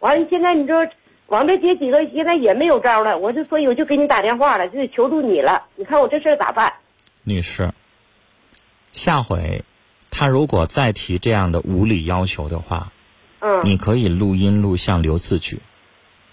[0.00, 0.88] 完了，现在你说
[1.28, 5.66] 王这姐几个现在也没有招了，我就所以我就给你打电话了，就得求助你了。
[5.76, 6.72] 你看我这事儿咋办？
[7.22, 7.70] 女士，
[8.92, 9.62] 下回
[10.10, 12.90] 他如果再提这样的无理要求的话，
[13.38, 15.60] 嗯你可以录音录像留字据。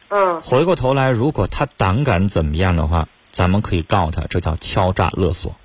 [0.10, 5.56] 嗯回过头来，如果他胆敢怎么样的话，咱们可以告他，这叫敲诈勒索。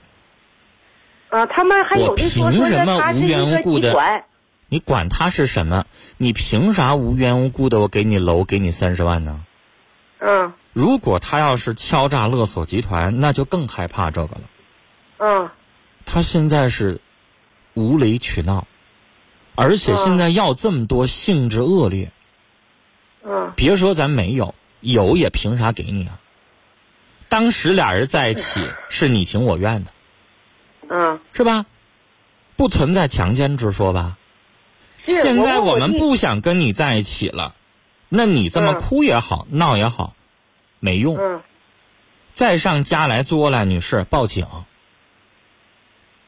[1.28, 4.24] 啊，他们还有的说我凭什么无缘无故的。
[4.68, 5.84] 你管他是什么？
[6.16, 9.44] 你凭啥无缘无故的我给你楼给你三十万呢？
[10.20, 14.40] 嗯如果他要是敲诈勒索集团，那就更害怕这个了。
[15.18, 15.50] 嗯
[16.06, 17.00] 他现在是
[17.74, 18.66] 无理取闹，
[19.54, 22.12] 而且现在要这么多，性质恶劣。
[23.24, 26.18] 嗯别说咱没有，有也凭啥给你啊？
[27.28, 29.92] 当时俩人在一起是你情我愿的，
[30.88, 31.66] 嗯，是吧？
[32.56, 34.16] 不存在强奸之说吧？
[35.06, 37.54] 现在我们不想跟你在一起了，
[38.08, 40.14] 那你这么嗯哭也好，闹也好，
[40.78, 41.16] 没用。
[41.16, 41.42] 嗯
[42.32, 44.46] 再上家来作来，女士报警，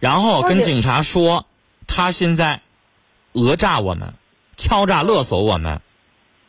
[0.01, 1.47] 然后跟警警察说
[1.87, 2.61] 他现在
[3.33, 4.15] 讹诈我们，
[4.57, 5.81] 敲诈勒索我们，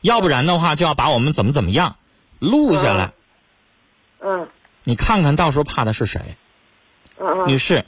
[0.03, 1.95] 要不然的话就要把我们怎么怎么样，
[2.37, 3.13] 录下来。
[4.21, 4.47] 嗯
[4.83, 6.35] 你看看到时候怕的是谁？
[7.17, 7.85] 嗯嗯女士，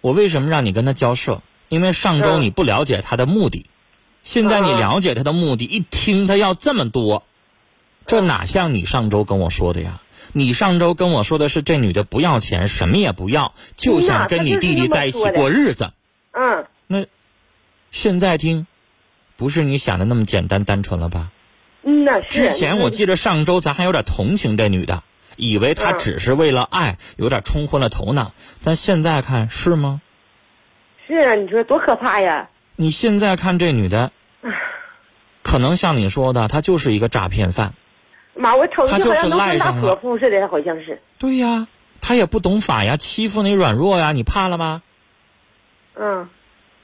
[0.00, 1.40] 我为什么让你跟他交涉？
[1.68, 3.66] 因为上周嗯你不了解他的目的，
[4.24, 7.24] 现在你嗯了解他的目的，一听他要这么多，
[8.06, 10.02] 这哪像你上周跟我说的呀？
[10.32, 15.92] 你上周跟我说的是这女的不要钱，什么也不要，就想跟你弟弟在一起过日子。
[16.32, 17.06] 嗯，那
[17.90, 18.66] 现在听，
[19.36, 21.30] 不是你想的那么简单单纯了吧？
[21.82, 22.48] 嗯呐，是。
[22.48, 25.02] 之前我记得上周咱还有点同情这女的，
[25.36, 28.32] 以为她嗯只是为了爱，有点冲昏了头脑。
[28.62, 30.00] 但现在看是吗？
[31.06, 32.48] 是啊，你说多可怕呀！
[32.76, 34.12] 你现在看这女的，
[35.42, 37.74] 可能像你说的，她就是一个诈骗犯。
[38.34, 41.02] 妈，我瞅着他就是好像农村大赖上了泼妇似的，好像是。
[41.18, 41.66] 对呀，
[42.00, 44.82] 她也不懂法呀，欺负你软弱呀，你怕了吗？
[45.94, 46.30] 嗯，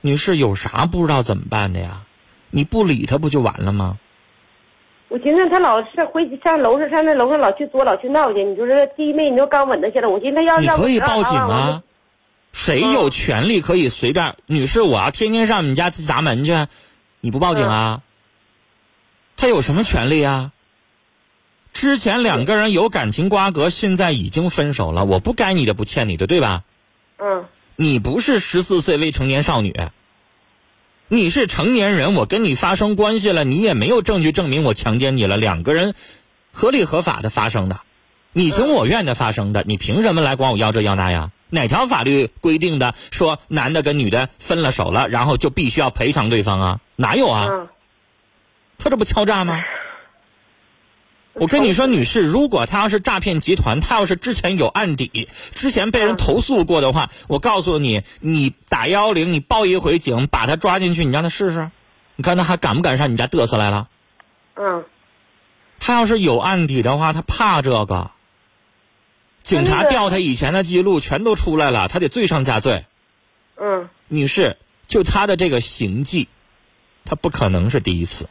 [0.03, 2.03] 女士有啥不知道怎么办的呀？
[2.51, 3.99] 你不理她不就完了吗？
[5.09, 11.83] 我寻思他老是回上楼上上那楼上老去作老去闹去，你说这弟妹，你都刚稳当下来，我寻思他要你可以报警啊！
[12.53, 14.37] 谁有权利可以随便？
[14.47, 16.67] 女士，我要天天上你家去砸门去，
[17.21, 18.03] 你不报警啊？
[19.37, 20.53] 他有什么权利啊？
[21.73, 26.65] 之前两个人有感情瓜葛，现在已经分手了，我不该你的不欠你的，对吧？
[27.19, 27.45] 嗯
[27.77, 29.73] 你不是十四岁未成年少女，
[31.11, 35.95] 你是成年人，我跟你发生关系了，你也没有证据证明我强奸你了，两个人
[36.53, 37.81] 合理合法的发生的，
[38.33, 41.31] 你情我愿的发生的，你凭什么来管我要这要那呀？
[41.49, 46.81] 哪条法律规定的说男的跟女的分了手了，然后就必须要赔偿对方啊？
[46.95, 47.47] 哪有啊？
[47.49, 47.69] 嗯，
[48.77, 49.59] 他这不敲诈吗？
[51.41, 61.71] 我跟你说，女士，如果他要是诈骗集团，他要是之前有案底，之前被人投诉过的话，我告诉你，你打幺幺零，你报一回警，把他抓进去，你让他试试，
[62.17, 63.89] 你看他还敢不敢上你家嘚瑟来了？
[64.57, 64.85] 嗯，
[65.79, 68.11] 他要是有案底的话，他怕这个。
[69.45, 72.85] 警察调他以前的记录全都出来了，他得罪上加罪。
[73.57, 74.59] 嗯，女士，
[74.89, 76.29] 就他的这个行迹，
[77.05, 78.29] 他不可能是第一次。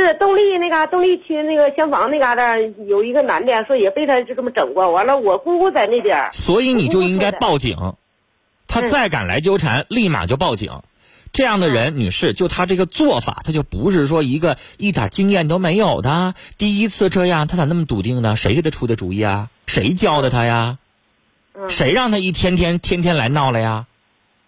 [0.00, 7.94] 是动力那嘎、动力区那个厢房那嘎达有一个男的说也被他就这么整过，完了我姑姑在那边，所以你就应该报警。
[8.68, 10.82] 他嗯再敢来纠缠，立马就报警。
[11.32, 18.36] 这样的人，女士，就他这个做法，他就不是说一个一点经验都没有的，第一次这样，他咋那么笃定呢？
[18.36, 19.50] 谁给他出的主意啊？
[19.66, 20.78] 谁教的他呀？
[21.54, 23.86] 嗯谁让他一天天天天来闹了呀？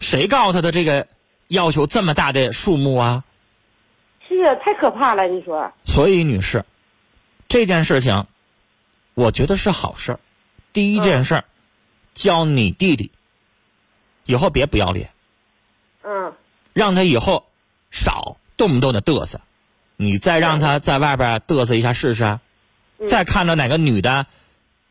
[0.00, 1.06] 谁告诉他的这个
[1.48, 3.24] 要求这么大的数目啊？
[4.38, 6.64] 是啊，太可怕了，你说，所以，女士，
[7.48, 8.26] 这件事情，
[9.14, 10.20] 我觉得是好事儿。
[10.72, 11.44] 第一件事儿，
[12.14, 13.10] 教你弟弟，
[14.26, 15.10] 以后别不要脸。
[16.04, 16.32] 嗯。
[16.72, 17.46] 让他以后
[17.90, 19.40] 少动不动的嘚瑟，
[19.96, 22.38] 你再让他在外边嘚瑟一下试试，
[23.08, 24.26] 再看到哪个女的，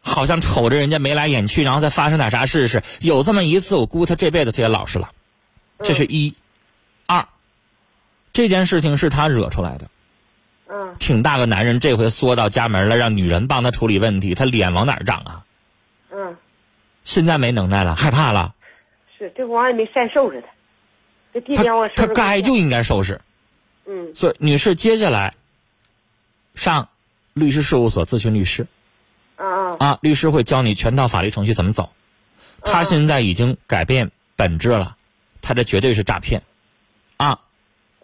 [0.02, 5.12] 好像瞅着人家眉来眼去，然后再发生点啥试试，有这么一次，我估他这辈子他也老实了。
[5.80, 6.36] 这是一，
[7.06, 7.30] 二，
[8.34, 9.90] 这件事情是他惹出来的，
[10.68, 10.96] 嗯。
[11.00, 15.44] 挺大个男人，这回缩到家门了，让女人帮他处理问题，他脸往哪儿长啊？
[16.12, 16.38] 嗯，
[17.04, 18.54] 现在没能耐了，害怕了，
[19.18, 20.48] 是这玩意儿没善收拾他，
[21.34, 23.22] 这地我收拾他该就应该收拾。
[23.86, 24.14] 嗯。
[24.16, 25.36] 所以，女士，接下来
[26.56, 26.90] 上
[27.34, 28.68] 律师事务所咨询律师。
[29.36, 29.78] 啊啊。
[29.80, 31.92] 啊，律师会教你全套法律程序怎么走。
[32.62, 34.98] 他现在已经改变本质了，
[35.42, 36.44] 他这绝对是诈骗。
[37.18, 37.40] 啊。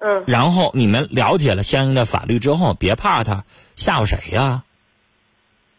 [0.05, 3.45] 嗯然后你们了解了相应的法律之后，别怕他，
[3.75, 4.63] 吓唬谁呀、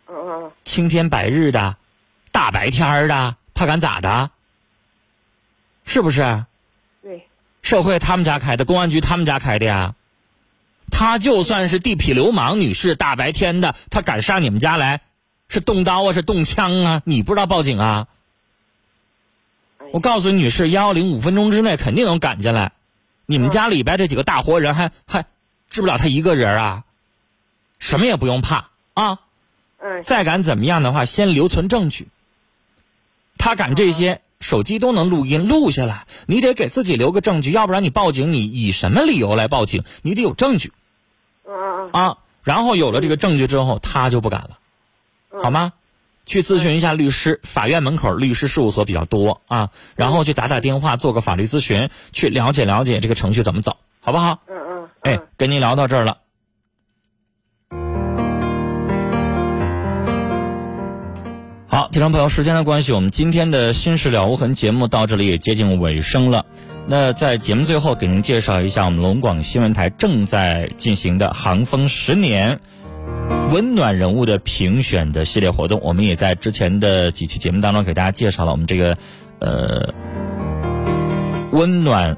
[0.08, 1.76] 嗯嗯青天白日的，
[2.32, 4.30] 大白天的，他敢咋的？
[5.84, 6.46] 是不是？
[7.02, 7.26] 对，
[7.60, 9.94] 社会他们家开的，公安局他们家开的呀。
[10.90, 15.02] 他就算是地痞流氓，女士，大白天的，他敢上你们家来，
[15.48, 17.02] 是动刀啊，是动枪啊？
[17.04, 18.08] 你不知道报警啊？
[19.92, 22.72] 我告诉你，女士，幺幺零五分钟之内肯定能赶进来。
[23.26, 25.26] 你们家里边这几个大活人还还
[25.70, 26.84] 治不了他一个人啊？
[27.78, 29.20] 什么也不用怕啊！
[29.78, 32.08] 嗯再敢怎么样的话，先留存证据。
[33.36, 39.84] 他敢这些，手机都能录音录下来，你得给自己留个证据，要不然你报警，你以什么理由来报警？
[40.00, 40.72] 你得有证据
[41.46, 42.18] 嗯嗯啊。
[42.42, 44.58] 然后有了这个证据之后，他就不敢了，
[45.42, 45.74] 好吗？
[46.26, 49.70] 去咨询一下律师，法院门口律师事务所比较多啊。
[49.96, 54.40] 然后去打打电话，做个法律咨询，去了解了解这个程序怎么走，好不好？
[54.48, 56.18] 嗯嗯，哎，跟您聊到这儿了。
[61.66, 66.46] 好，听众朋友，时间的关系，我们今天的《心事了无痕》节目到这里也接近尾声了。
[66.86, 72.60] 那在节目最后，给您介绍一下我们龙广新闻台正在进行的“航风十年”
[73.50, 75.80] 温暖人物的评选的系列活动。
[75.82, 78.96] 我们也在之前的几期节目当中给大家介绍了我们这个
[79.38, 79.92] 呃
[81.52, 82.16] 温暖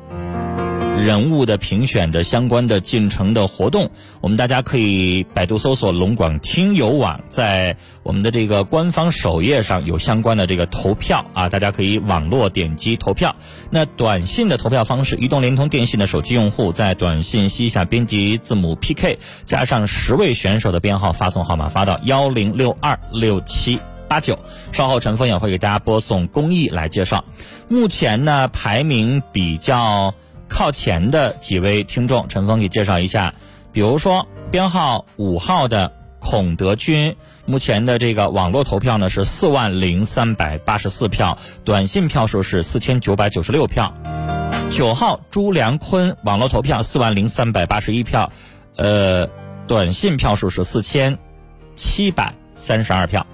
[0.96, 13.36] 人物的评选的相关的进程的活动，我们大家可以百度搜索龙广听友网，在我们的这个官方首页上有相关的这个投票啊，大家可以网络点击投票。
[13.70, 24.36] 那短信的投票方式，移动、联通、电信的手机用户在短信息下编辑字母 PK 加上十位选手的编号发送号码发到幺零六二六七八九，
[24.72, 27.24] 稍后陈峰也会给大家播送公益来介绍。
[27.68, 30.12] 目前呢，排名比较。
[30.48, 33.34] 靠前的几位听众，陈峰给介绍一下。
[33.72, 43.92] 比如说，编号五号的孔德军，目前的这个网络投票呢是四万零三百八十四票，短信票数是四千九百九十六票。
[44.70, 48.32] 九号朱良坤，网络投票四万零三百八十一票，
[48.76, 49.28] 呃，
[49.68, 51.18] 短信票数是四千
[51.74, 53.26] 七百三十二票。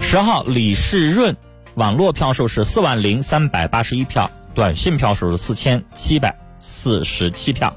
[0.00, 1.36] 十号李世润，
[1.74, 4.30] 网络票数是四万零三百八十一票。
[4.56, 7.76] 短信票数是四千七百四十七票，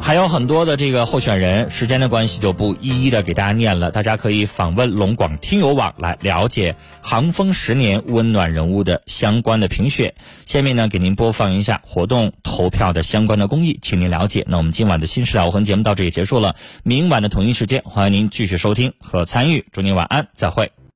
[0.00, 3.90] 还有很多的这个候选人，时间的关系就不一一的给大家念了。
[3.90, 10.14] 大家可以访问龙广听友网来了解航风十年温暖人物的相关的评选。
[10.46, 14.46] 下面呢，给您播放一下活动投票的相关的公益，请您了解。
[14.48, 19.66] 那我们今晚的新事了无痕节目到这里结束了，明晚的同一时间，欢迎您继续收听和参与。
[19.72, 20.78] 祝您晚安，再会。